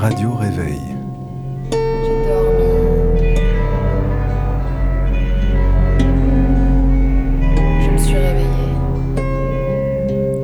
Radio 0.00 0.34
Réveil. 0.34 0.82
J'ai 1.72 1.78
dormi. 2.28 3.34
Je 7.80 7.90
me 7.90 7.98
suis 7.98 8.14
réveillée. 8.14 8.76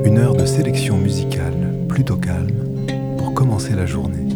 Une 0.05 0.17
heure 0.17 0.33
de 0.33 0.47
sélection 0.47 0.97
musicale 0.97 1.71
plutôt 1.87 2.17
calme 2.17 2.87
pour 3.19 3.35
commencer 3.35 3.75
la 3.75 3.85
journée. 3.85 4.32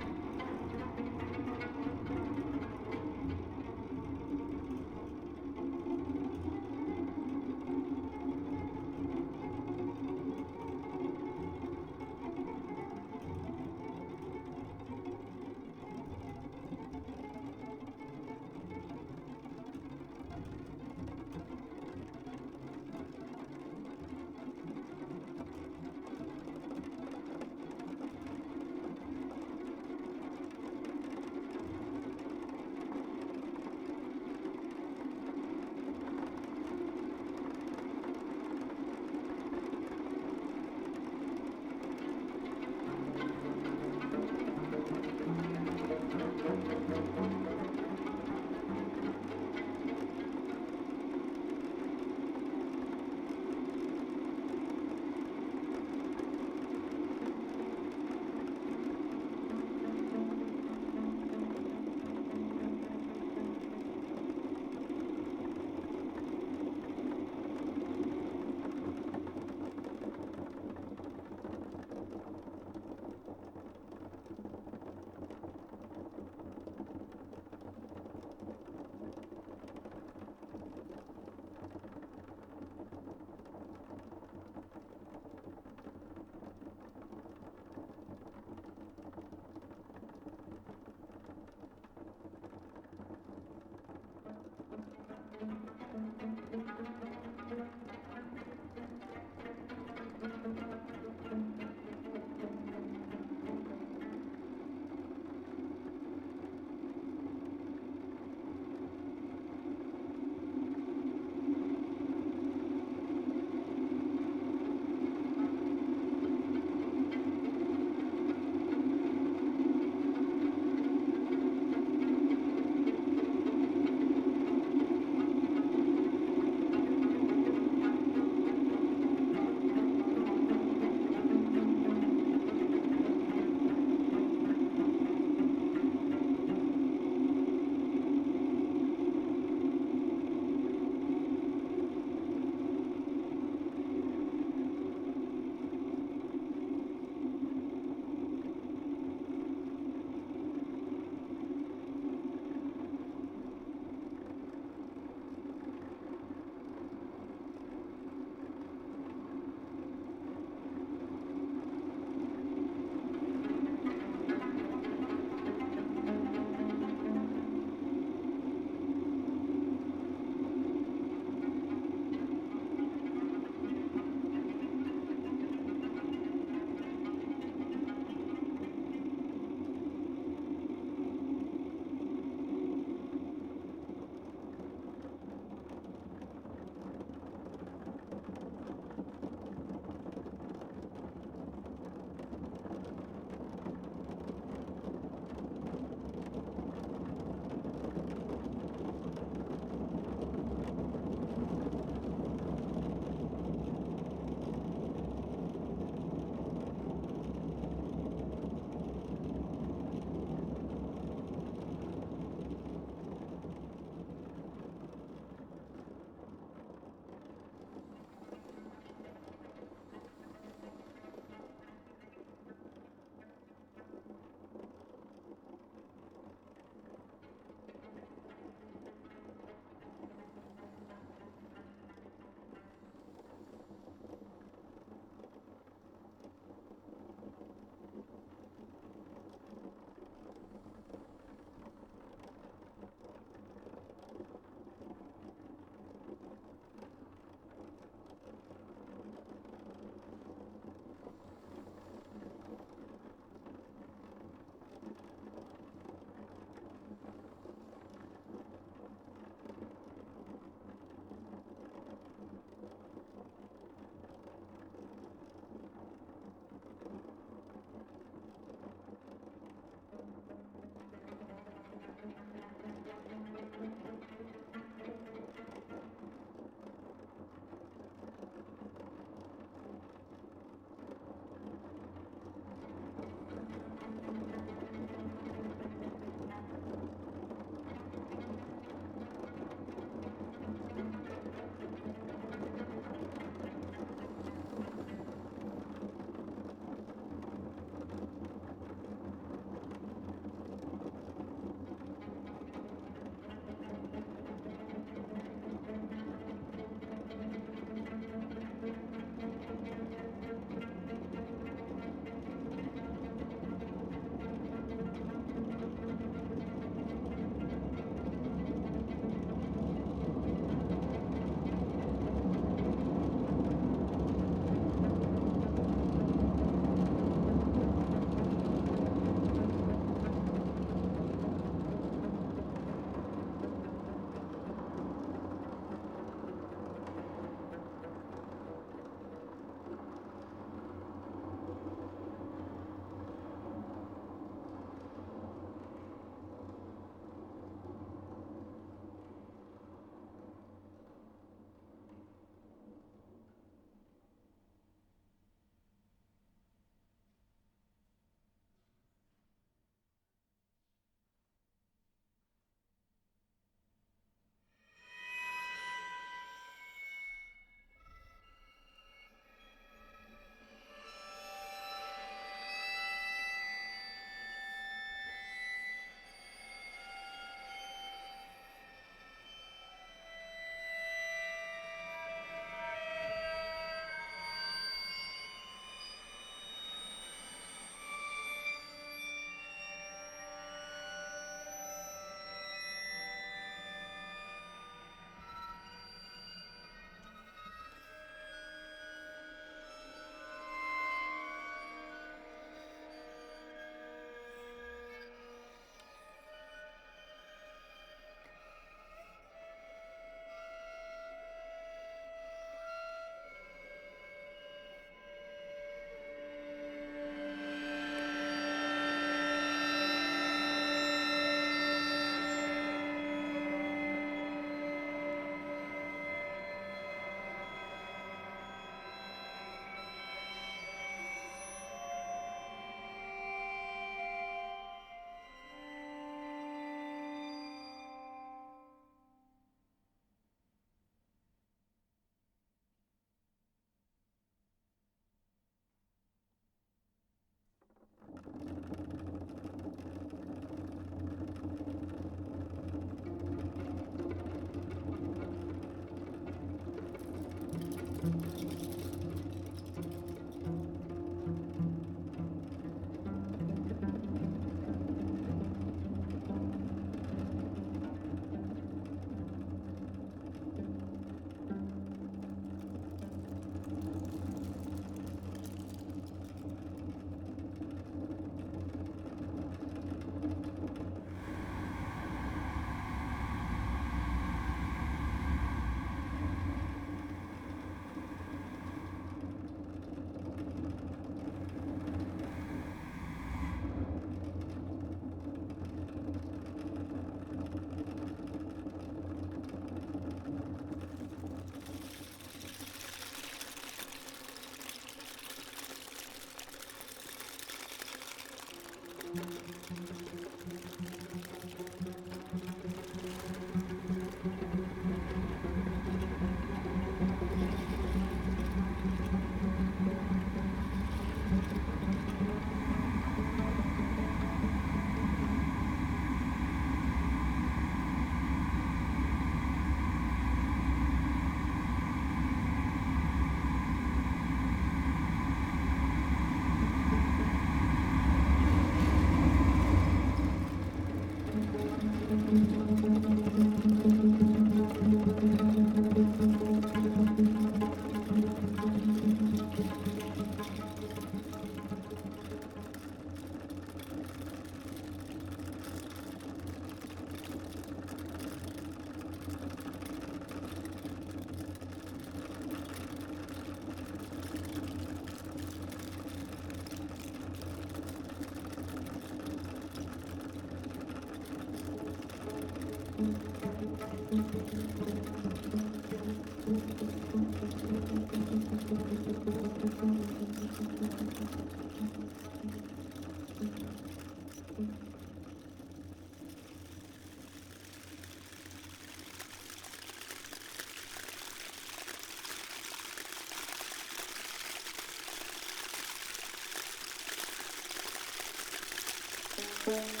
Thank 599.71 599.93
you. 599.93 600.00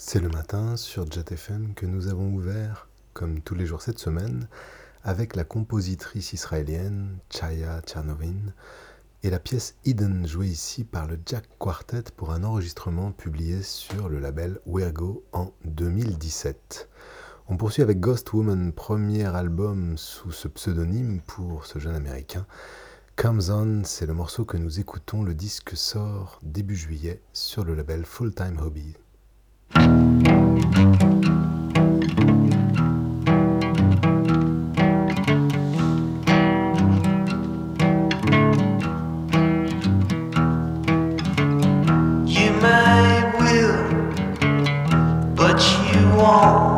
C'est 0.00 0.20
le 0.20 0.28
matin 0.28 0.76
sur 0.76 1.10
JetFM 1.10 1.74
que 1.74 1.84
nous 1.84 2.06
avons 2.06 2.32
ouvert, 2.32 2.88
comme 3.14 3.40
tous 3.40 3.56
les 3.56 3.66
jours 3.66 3.82
cette 3.82 3.98
semaine, 3.98 4.46
avec 5.02 5.34
la 5.34 5.42
compositrice 5.42 6.32
israélienne 6.32 7.18
Chaya 7.30 7.80
Tchernovin 7.80 8.52
et 9.24 9.30
la 9.30 9.40
pièce 9.40 9.74
Hidden 9.84 10.24
jouée 10.24 10.46
ici 10.46 10.84
par 10.84 11.08
le 11.08 11.18
Jack 11.26 11.48
Quartet 11.58 12.04
pour 12.16 12.30
un 12.30 12.44
enregistrement 12.44 13.10
publié 13.10 13.64
sur 13.64 14.08
le 14.08 14.20
label 14.20 14.60
Wirgo 14.66 15.24
en 15.32 15.50
2017. 15.64 16.88
On 17.48 17.56
poursuit 17.56 17.82
avec 17.82 17.98
Ghost 17.98 18.32
Woman, 18.32 18.72
premier 18.72 19.24
album 19.24 19.98
sous 19.98 20.30
ce 20.30 20.46
pseudonyme 20.46 21.20
pour 21.26 21.66
ce 21.66 21.80
jeune 21.80 21.96
américain. 21.96 22.46
Comes 23.16 23.42
On, 23.50 23.82
c'est 23.82 24.06
le 24.06 24.14
morceau 24.14 24.44
que 24.44 24.58
nous 24.58 24.78
écoutons. 24.78 25.24
Le 25.24 25.34
disque 25.34 25.76
sort 25.76 26.38
début 26.44 26.76
juillet 26.76 27.20
sur 27.32 27.64
le 27.64 27.74
label 27.74 28.06
Full 28.06 28.32
Time 28.32 28.60
Hobby. 28.60 28.94
You 29.74 29.82
might 42.60 43.32
will, 43.38 43.78
but 45.34 45.60
you 45.92 46.08
won't. 46.16 46.77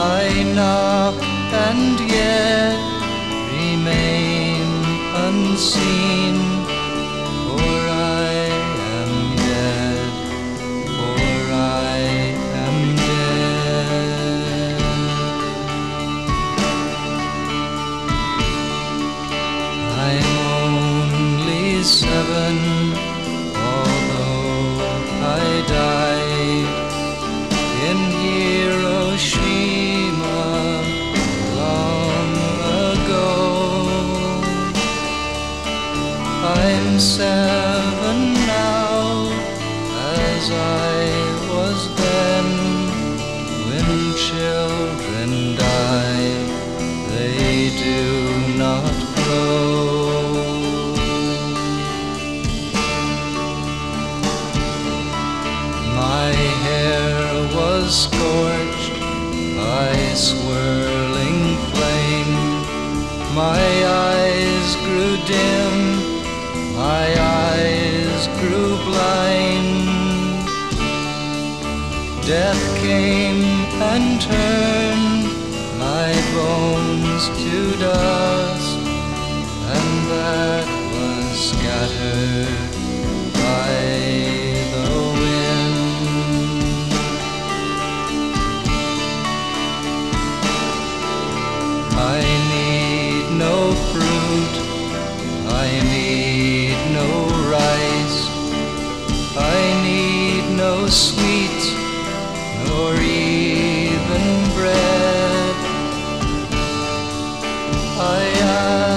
I 0.00 0.44
knock 0.54 1.16
and 1.20 1.98
yet 2.08 2.78
remain 3.50 4.68
unseen. 5.26 6.57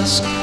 ask. 0.01 0.40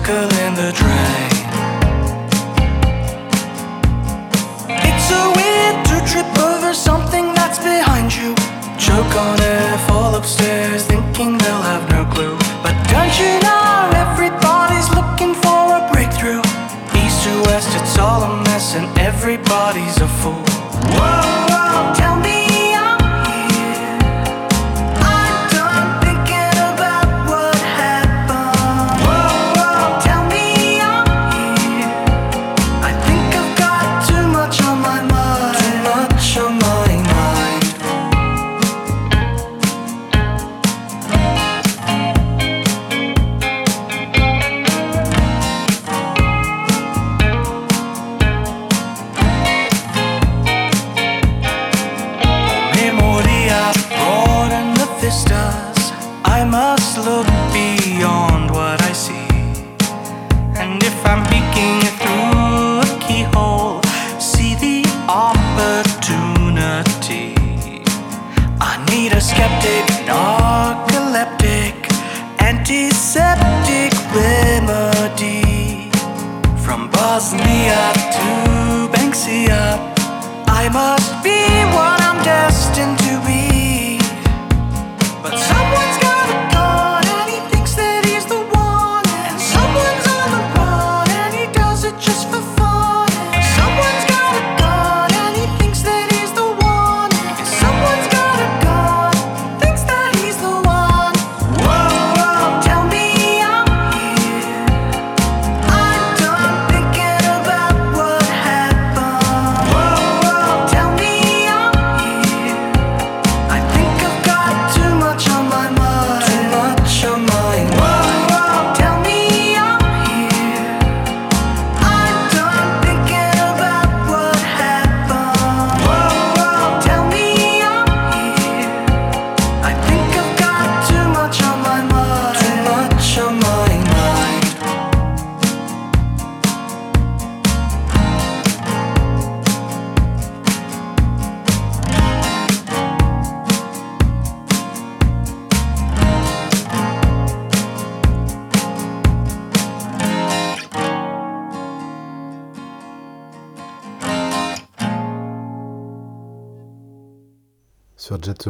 circle 0.00 0.38
in 0.46 0.54
the 0.54 0.72
drain. 0.72 1.30
It's 4.68 5.10
a 5.10 5.24
weird 5.36 5.84
to 5.86 5.96
trip 6.10 6.38
over 6.38 6.74
something 6.74 7.34
that's 7.34 7.58
behind 7.58 8.14
you. 8.14 8.34
Choke 8.78 9.14
on 9.16 9.38
it, 9.40 9.78
fall 9.88 10.14
upstairs, 10.14 10.84
thinking 10.84 11.38
they'll 11.38 11.62
have 11.62 11.88
no 11.90 12.04
clue. 12.12 12.36
But 12.62 12.74
don't 12.88 13.18
you? 13.18 13.39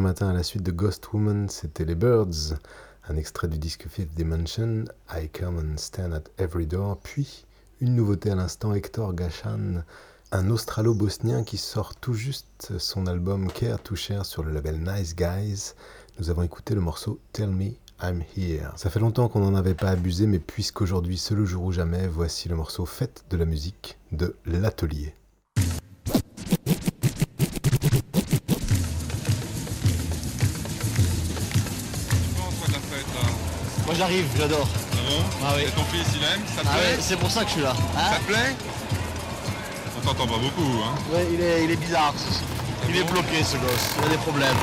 Ce 0.01 0.03
matin, 0.03 0.31
à 0.31 0.33
la 0.33 0.43
suite 0.43 0.63
de 0.63 0.71
Ghost 0.71 1.13
Woman, 1.13 1.51
c'était 1.51 1.85
les 1.85 1.95
Birds, 1.95 2.55
un 3.07 3.17
extrait 3.17 3.49
du 3.49 3.59
disque 3.59 3.87
Fifth 3.87 4.15
Dimension, 4.15 4.87
I 5.13 5.29
Come 5.29 5.59
and 5.59 5.77
Stand 5.77 6.15
at 6.15 6.23
Every 6.43 6.67
Door, 6.67 7.01
puis 7.03 7.45
une 7.83 7.97
nouveauté 7.97 8.31
à 8.31 8.35
l'instant, 8.35 8.73
Hector 8.73 9.13
Gachan, 9.13 9.85
un 10.33 10.51
australo-bosnien 10.51 11.45
qui 11.45 11.59
sort 11.59 11.97
tout 11.97 12.15
juste 12.15 12.79
son 12.79 13.07
album 13.07 13.53
Care 13.53 13.83
to 13.83 13.95
Share 13.95 14.25
sur 14.25 14.43
le 14.43 14.53
label 14.53 14.81
Nice 14.81 15.15
Guys. 15.15 15.75
Nous 16.19 16.31
avons 16.31 16.45
écouté 16.45 16.75
le 16.75 16.81
morceau 16.81 17.21
Tell 17.35 17.51
Me 17.51 17.73
I'm 18.03 18.23
Here. 18.35 18.73
Ça 18.77 18.89
fait 18.89 19.01
longtemps 19.01 19.29
qu'on 19.29 19.41
n'en 19.41 19.55
avait 19.55 19.75
pas 19.75 19.91
abusé, 19.91 20.27
mais 20.27 20.39
puisqu'aujourd'hui 20.39 21.19
c'est 21.19 21.35
le 21.35 21.45
jour 21.45 21.65
ou 21.65 21.73
jamais, 21.73 22.09
voici 22.09 22.49
le 22.49 22.57
morceau 22.57 22.87
Fête 22.87 23.27
de 23.29 23.37
la 23.37 23.45
musique 23.45 23.99
de 24.13 24.35
l'Atelier. 24.47 25.13
J'arrive, 34.01 34.27
j'adore. 34.39 34.67
Ah 34.93 34.97
bon 35.11 35.23
Ah 35.45 35.53
oui. 35.57 35.63
Et 35.65 35.71
ton 35.73 35.85
fils 35.93 36.07
il 36.17 36.23
aime 36.25 36.41
Ça 36.57 36.63
te 36.63 36.67
Ah 36.67 36.71
plaît 36.79 36.93
ouais, 36.97 36.99
c'est 37.01 37.17
pour 37.19 37.31
ça 37.31 37.43
que 37.43 37.49
je 37.49 37.53
suis 37.53 37.63
là. 37.63 37.75
Ça 37.95 38.17
te 38.19 38.25
plaît? 38.33 38.57
On 39.99 40.07
t'entend 40.07 40.27
pas 40.27 40.39
beaucoup, 40.39 40.71
hein 40.83 40.95
Ouais, 41.13 41.27
il 41.35 41.41
est, 41.41 41.65
il 41.65 41.71
est 41.73 41.77
bizarre. 41.77 42.15
ce- 42.17 42.60
Il 42.89 42.97
est 42.97 43.05
bloqué 43.05 43.45
ce 43.45 43.57
gosse, 43.57 43.95
il 43.99 44.05
a 44.07 44.09
des 44.09 44.17
problèmes. 44.19 44.57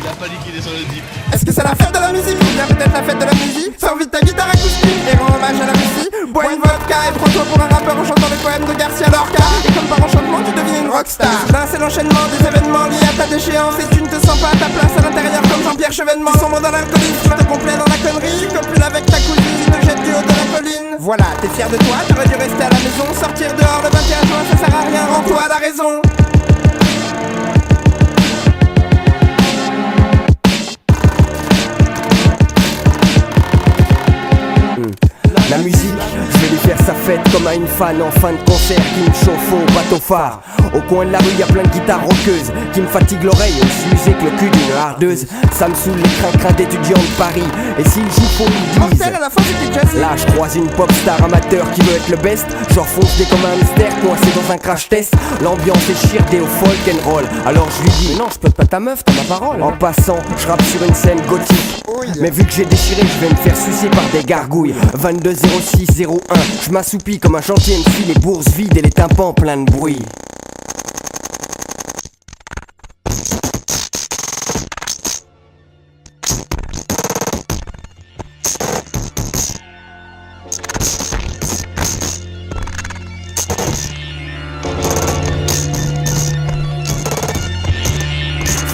Il 0.00 0.08
a 0.08 0.12
pas 0.16 0.28
dit 0.28 0.36
qu'il 0.44 0.56
est 0.56 0.62
sur 0.62 0.72
le 0.72 0.84
dip. 0.88 1.04
Est-ce 1.32 1.44
que 1.44 1.52
c'est 1.52 1.64
la 1.64 1.74
fête 1.74 1.92
de 1.92 2.00
la 2.00 2.12
musique 2.12 2.38
Ou 2.40 2.50
bien 2.56 2.66
peut-être 2.66 2.92
la 2.92 3.02
fête 3.02 3.18
de 3.18 3.24
la 3.24 3.34
musique? 3.34 3.76
Sors 3.78 3.96
vite 3.96 4.10
ta 4.10 4.20
guitare 4.20 4.48
acoustique 4.48 5.04
et 5.10 5.16
rends 5.16 5.34
hommage 5.36 5.60
à 5.60 5.66
la 5.68 5.72
Russie. 5.76 6.08
Bois 6.32 6.48
une 6.52 6.60
vodka 6.64 6.98
et 7.08 7.12
prends-toi 7.12 7.44
pour 7.44 7.60
un 7.60 7.68
rappeur 7.68 7.96
en 7.98 8.04
chantant 8.04 8.28
les 8.32 8.40
poèmes 8.40 8.64
de 8.64 8.74
Garcia 8.78 9.08
Lorca. 9.12 9.44
Et 9.68 9.72
comme 9.72 9.88
par 9.88 10.00
enchantement 10.00 10.40
tu 10.44 10.52
deviens 10.56 10.80
une 10.80 10.90
rockstar. 10.90 11.28
Là 11.52 11.68
c'est 11.68 11.78
l'enchaînement 11.78 12.24
des 12.32 12.40
événements 12.46 12.86
liés 12.88 13.04
à 13.04 13.14
ta 13.16 13.26
déchéance 13.28 13.76
Et 13.80 13.88
tu 13.94 14.00
ne 14.02 14.08
te 14.08 14.16
sens 14.16 14.38
pas 14.40 14.48
à 14.48 14.56
ta 14.56 14.68
place 14.72 14.94
à 14.96 15.02
l'intérieur 15.04 15.42
comme 15.44 15.62
Jean-Pierre 15.62 15.92
Chevènement. 15.92 16.32
Tu 16.32 16.40
sombres 16.40 16.60
dans 16.60 16.72
l'alcoolisme, 16.72 17.20
tu 17.20 17.28
te 17.28 17.44
complais 17.44 17.76
dans 17.76 17.88
la 17.90 17.98
connerie. 18.00 18.38
Tu 18.40 18.48
copules 18.48 18.82
avec 18.82 19.04
ta 19.06 19.20
cousine, 19.20 19.68
te 19.68 19.78
jettes 19.84 20.02
du 20.02 20.10
haut 20.14 20.24
de 20.24 20.32
la 20.32 20.46
colline. 20.56 20.88
Voilà, 20.98 21.28
t'es 21.40 21.48
fier 21.52 21.68
de 21.68 21.76
toi, 21.84 22.00
t'aurais 22.08 22.28
dû 22.28 22.34
rester 22.34 22.64
à 22.64 22.70
la 22.72 22.80
maison 22.80 23.06
Sortir 23.12 23.52
dehors 23.54 23.82
le 23.84 23.90
21 23.92 24.24
juin 24.24 24.42
ça 24.50 24.56
sert 24.56 24.74
à 24.74 24.82
rien, 24.88 25.04
rends-toi 25.12 25.42
à 25.44 25.48
la 25.48 25.60
raison 25.60 26.00
La 35.56 35.62
musique, 35.62 35.93
fête 37.04 37.20
comme 37.32 37.46
à 37.46 37.54
une 37.54 37.66
fan 37.66 38.00
en 38.00 38.10
fin 38.18 38.32
de 38.32 38.38
concert 38.50 38.80
qui 38.94 39.00
me 39.00 39.14
chauffe 39.14 39.52
au 39.52 39.72
bateau 39.74 40.00
phare. 40.00 40.40
Au 40.74 40.80
coin 40.88 41.04
de 41.04 41.12
la 41.12 41.18
rue, 41.18 41.32
y 41.38 41.42
a 41.42 41.46
plein 41.46 41.62
de 41.62 41.68
guitares 41.68 42.02
rockeuses 42.02 42.50
qui 42.72 42.80
me 42.80 42.86
fatiguent 42.86 43.24
l'oreille 43.24 43.54
aussi 43.58 43.94
usé 43.94 44.12
que 44.12 44.24
le 44.24 44.30
cul 44.30 44.50
d'une 44.50 44.72
hardeuse. 44.76 45.26
Ça 45.52 45.68
me 45.68 45.74
saoule 45.74 45.98
les 45.98 46.38
crin 46.38 46.50
d'étudiants 46.52 46.96
de 46.96 47.16
Paris. 47.18 47.44
Et 47.78 47.84
s'ils 47.84 48.10
jouent 48.10 48.36
pour 48.38 48.46
l'église, 48.46 49.02
à 49.02 49.10
la 49.20 49.30
fin. 49.30 49.42
Là, 50.00 50.16
je 50.16 50.32
croise 50.32 50.56
une 50.56 50.66
pop 50.66 50.90
star 50.92 51.22
amateur 51.22 51.70
qui 51.72 51.82
veut 51.82 51.94
être 51.94 52.08
le 52.08 52.16
best. 52.16 52.46
J'enfonce 52.74 53.16
des 53.18 53.24
comme 53.24 53.44
un 53.44 53.60
hamster 53.60 53.88
coincé 54.00 54.26
dans 54.34 54.52
un 54.52 54.58
crash 54.58 54.88
test. 54.88 55.14
L'ambiance 55.42 55.88
est 55.90 56.08
chirdée 56.08 56.40
au 56.40 56.46
folk 56.46 56.78
and 56.88 57.08
roll. 57.08 57.24
Alors 57.46 57.68
je 57.70 57.82
lui 57.82 57.90
dis, 57.90 58.08
mais 58.12 58.18
non, 58.18 58.28
je 58.32 58.38
peux 58.38 58.50
pas 58.50 58.64
ta 58.64 58.80
meuf, 58.80 59.04
t'as 59.04 59.12
ma 59.12 59.22
parole. 59.22 59.62
En 59.62 59.72
passant, 59.72 60.18
je 60.38 60.46
rappe 60.46 60.62
sur 60.62 60.82
une 60.82 60.94
scène 60.94 61.20
gothique. 61.28 61.84
Mais 62.20 62.30
vu 62.30 62.44
que 62.44 62.52
j'ai 62.52 62.64
déchiré, 62.64 63.02
je 63.02 63.26
vais 63.26 63.30
me 63.30 63.36
faire 63.36 63.56
sucer 63.56 63.88
par 63.88 64.04
des 64.12 64.24
gargouilles. 64.24 64.74
22 64.94 65.34
06 65.34 66.02
01, 66.02 66.16
je 66.66 66.70
comme 67.20 67.34
un 67.34 67.40
chantier 67.40 67.76
MC, 67.76 68.06
les 68.06 68.14
bourses 68.14 68.48
vides 68.50 68.76
et 68.76 68.82
les 68.82 68.90
tympans 68.90 69.32
pleins 69.32 69.56
de 69.56 69.70
bruit. 69.70 69.98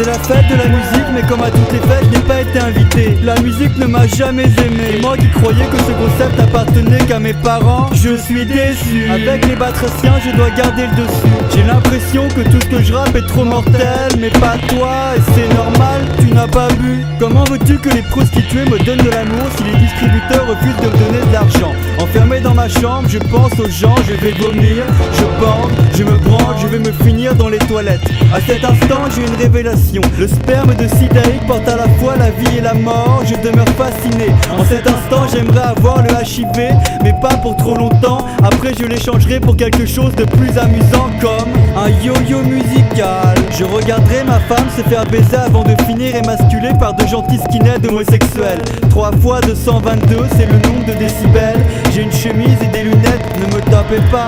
C'est 0.00 0.06
la 0.06 0.14
fête 0.14 0.48
de 0.48 0.56
la 0.56 0.66
musique, 0.66 1.06
mais 1.12 1.20
comme 1.28 1.42
à 1.42 1.50
toutes 1.50 1.72
les 1.72 1.78
fêtes, 1.78 2.04
je 2.04 2.16
n'ai 2.16 2.24
pas 2.24 2.40
été 2.40 2.58
invité. 2.58 3.18
La 3.22 3.38
musique 3.42 3.76
ne 3.76 3.84
m'a 3.84 4.06
jamais 4.06 4.44
aimé. 4.44 4.98
Moi 5.02 5.14
qui 5.18 5.28
croyais 5.28 5.66
que 5.66 5.76
ce 5.76 5.92
concept 5.92 6.40
appartenait 6.40 7.04
qu'à 7.06 7.18
mes 7.18 7.34
parents, 7.34 7.90
je 7.92 8.16
suis 8.16 8.46
déçu. 8.46 9.10
Avec 9.10 9.46
les 9.46 9.56
batraciens, 9.56 10.14
je 10.24 10.34
dois 10.34 10.48
garder 10.56 10.86
le 10.86 11.04
dessus. 11.04 11.28
J'ai 11.54 11.64
l'impression 11.64 12.28
que 12.28 12.40
tout 12.48 12.58
ce 12.62 12.76
que 12.76 12.82
je 12.82 12.94
rappe 12.94 13.14
est 13.14 13.26
trop 13.26 13.44
mortel, 13.44 14.08
mais 14.18 14.30
pas 14.30 14.56
toi, 14.68 15.16
et 15.18 15.20
c'est 15.34 15.54
normal, 15.54 16.00
tu 16.18 16.32
n'as 16.32 16.48
pas 16.48 16.68
bu. 16.68 17.04
Comment 17.18 17.44
veux-tu 17.44 17.76
que 17.76 17.90
les 17.90 18.00
prostituées 18.00 18.64
me 18.70 18.78
donnent 18.78 19.04
de 19.04 19.10
l'amour 19.10 19.48
si 19.58 19.64
les 19.64 19.76
distributeurs 19.76 20.46
refusent 20.48 20.80
de 20.80 20.86
me 20.86 21.04
donner 21.04 21.26
de 21.26 21.32
l'argent? 21.34 21.72
Enfermé 21.98 22.40
dans 22.40 22.54
ma 22.54 22.70
chambre, 22.70 23.06
je 23.06 23.18
pense 23.18 23.52
aux 23.60 23.68
gens, 23.68 23.96
je 24.08 24.14
vais 24.14 24.32
vomir, 24.32 24.82
je 25.12 25.44
bande, 25.44 25.72
je 25.94 26.04
me 26.04 26.16
branle, 26.16 26.56
je 26.62 26.68
vais 26.68 26.78
me 26.78 26.92
finir 27.04 27.34
dans 27.34 27.50
les 27.50 27.58
toilettes. 27.58 28.00
À 28.34 28.40
cet 28.40 28.64
instant, 28.64 29.02
j'ai 29.14 29.26
une 29.26 29.36
révélation. 29.36 29.89
Le 29.92 30.28
sperme 30.28 30.72
de 30.76 30.86
Sidaïk 30.86 31.44
porte 31.48 31.66
à 31.66 31.76
la 31.76 31.88
fois 31.98 32.14
la 32.16 32.30
vie 32.30 32.58
et 32.58 32.60
la 32.60 32.74
mort. 32.74 33.22
Je 33.24 33.34
demeure 33.34 33.68
fasciné. 33.70 34.26
En 34.56 34.64
cet 34.64 34.86
instant, 34.86 35.26
j'aimerais 35.32 35.66
avoir 35.76 36.02
le 36.02 36.10
HIV, 36.10 36.76
mais 37.02 37.12
pas 37.20 37.36
pour 37.38 37.56
trop 37.56 37.74
longtemps. 37.74 38.24
Après, 38.40 38.72
je 38.78 38.84
l'échangerai 38.84 39.40
pour 39.40 39.56
quelque 39.56 39.86
chose 39.86 40.14
de 40.14 40.24
plus 40.24 40.56
amusant, 40.58 41.10
comme 41.20 41.50
un 41.76 41.88
yo-yo 42.04 42.40
musical. 42.42 43.34
Je 43.58 43.64
regarderai 43.64 44.22
ma 44.24 44.38
femme 44.40 44.68
se 44.76 44.82
faire 44.82 45.04
baiser 45.06 45.36
avant 45.36 45.64
de 45.64 45.74
finir 45.82 46.14
émasculée 46.14 46.72
par 46.78 46.94
de 46.94 47.04
gentils 47.06 47.40
skinheads 47.48 47.88
homosexuels. 47.88 48.62
3 48.90 49.10
fois 49.20 49.40
222, 49.40 50.18
c'est 50.36 50.46
le 50.46 50.58
nombre 50.68 50.86
de 50.86 50.92
décibels. 50.92 51.64
J'ai 51.92 52.02
une 52.02 52.12
chemise 52.12 52.58
et 52.62 52.68
des 52.68 52.84
lunettes, 52.84 53.26
ne 53.40 53.56
me 53.56 53.60
tapez 53.62 54.00
pas. 54.12 54.26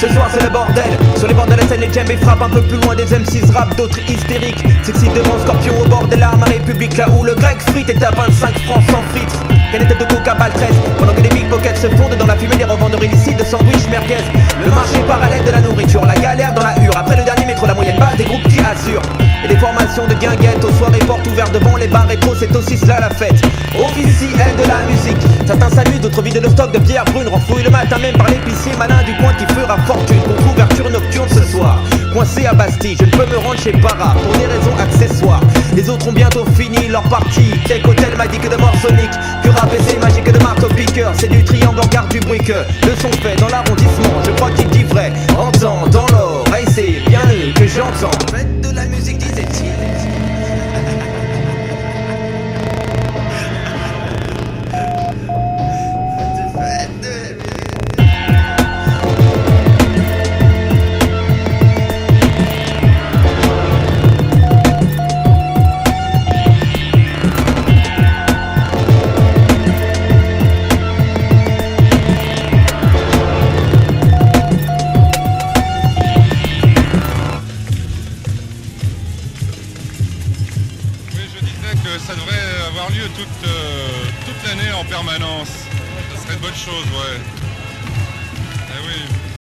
Ce 0.00 0.08
soir 0.08 0.28
c'est 0.32 0.42
le 0.42 0.50
bordel. 0.50 0.96
Sur 1.16 1.26
les 1.26 1.34
bords 1.34 1.46
de 1.46 1.54
la 1.54 1.66
scène 1.66 1.80
les 1.80 1.92
djembés 1.92 2.16
frappent 2.16 2.42
un 2.42 2.48
peu 2.48 2.62
plus 2.62 2.78
loin 2.80 2.94
des 2.94 3.04
M6 3.04 3.50
rap 3.52 3.76
D'autres 3.76 3.98
hystériques. 4.08 4.64
Sexy 4.84 5.08
devant 5.08 5.38
Scorpion 5.40 5.74
au 5.80 5.88
bord 5.88 6.06
de 6.06 6.16
l'arme 6.16 6.42
à 6.42 6.46
République 6.46 6.96
Là 6.96 7.08
où 7.10 7.24
le 7.24 7.34
grec 7.34 7.60
frite 7.60 7.90
est 7.90 8.02
à 8.02 8.10
25 8.10 8.58
francs 8.60 8.82
sans 8.90 9.02
frites. 9.10 9.38
Canette 9.72 9.98
de 9.98 10.04
coca 10.04 10.34
balle 10.34 10.52
13 10.52 10.68
Pendant 10.98 11.14
que 11.14 11.20
des 11.20 11.28
big 11.28 11.48
pockets 11.48 11.76
se 11.76 11.88
fondent 11.88 12.16
dans 12.16 12.26
la 12.26 12.36
fumée 12.36 12.56
des 12.56 12.64
revendeurs 12.64 13.02
illicites 13.02 13.38
de 13.38 13.44
sandwich 13.44 13.88
merguez. 13.90 14.22
Le 14.64 14.70
marché 14.70 15.00
parallèle 15.06 15.44
de 15.44 15.50
la 15.50 15.60
nourriture 15.60 16.04
La 16.04 16.14
galère 16.14 16.54
dans 16.54 16.62
la 16.62 16.78
hure. 16.80 16.96
Après 16.96 17.16
le 17.16 17.24
dernier 17.24 17.46
métro 17.46 17.66
la 17.66 17.74
moyenne 17.74 17.98
base 17.98 18.16
des 18.16 18.24
groupes 18.24 18.46
qui 18.48 18.60
assurent 18.60 19.27
Et 19.44 19.48
des 19.48 19.56
formations 19.56 20.06
de 20.06 20.14
guinguettes 20.14 20.64
aux 20.64 20.72
soirées 20.72 20.98
portes 21.00 21.26
ouvertes 21.26 21.52
devant 21.52 21.76
les 21.76 21.86
bars 21.86 22.06
rétro 22.06 22.34
C'est 22.34 22.54
aussi 22.56 22.76
cela 22.76 22.98
la 23.00 23.10
fête. 23.10 23.40
Officielle 23.78 24.56
de 24.56 24.66
la 24.66 24.82
musique 24.90 25.22
Certains 25.46 25.70
s'amusent, 25.70 26.00
d'autres 26.00 26.22
vident 26.22 26.40
le 26.42 26.48
stock 26.50 26.72
de 26.72 26.78
bière 26.78 27.04
brune. 27.04 27.28
Renfouillent 27.28 27.62
le 27.62 27.70
matin 27.70 27.98
même 27.98 28.16
par 28.16 28.28
l'épicier 28.28 28.72
malin 28.78 29.02
du 29.04 29.14
coin 29.16 29.32
qui 29.34 29.46
fera 29.54 29.76
fortune 29.86 30.20
Contre 30.22 30.52
ouverture 30.52 30.90
nocturne 30.90 31.28
ce 31.28 31.42
soir. 31.42 31.80
Coincé 32.12 32.46
à 32.46 32.54
Bastille, 32.54 32.96
je 32.98 33.04
ne 33.04 33.10
peux 33.10 33.26
me 33.26 33.36
rendre 33.36 33.58
chez 33.58 33.72
Para 33.72 34.14
Pour 34.22 34.32
des 34.32 34.46
raisons 34.46 34.76
accessoires. 34.78 35.40
Les 35.74 35.88
autres 35.88 36.08
ont 36.08 36.12
bientôt 36.12 36.44
fini 36.56 36.88
leur 36.88 37.02
partie. 37.04 37.52
Tech 37.66 37.86
Hotel 37.86 38.16
m'a 38.16 38.26
dit 38.26 38.38
que 38.38 38.48
de 38.48 38.56
mort 38.56 38.74
sonique 38.82 39.14
Que 39.44 39.50
rap 39.50 39.70
magique 40.00 40.32
de 40.32 40.42
marteau 40.42 40.68
piqueur. 40.68 41.12
C'est 41.14 41.28
du 41.30 41.44
triangle 41.44 41.80
en 41.80 41.86
garde 41.86 42.08
du 42.08 42.20
bruit 42.20 42.40
que 42.40 42.64
Le 42.86 42.94
son 43.00 43.12
fait 43.22 43.36
dans 43.36 43.48
l'arrondissement 43.48 44.22
Je 44.24 44.30
crois 44.32 44.50
qu'il 44.50 44.68
dit 44.68 44.84
vrai. 44.84 45.12
Entends 45.36 45.86
dans 45.88 46.06
l'or 46.08 46.44
Et 46.60 46.68
c'est 46.70 47.02
bien 47.08 47.20
eux 47.30 47.52
que 47.54 47.66
j'entends 47.66 48.10